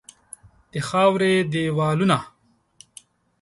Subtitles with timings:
[0.71, 2.19] د خاوري دیوالونه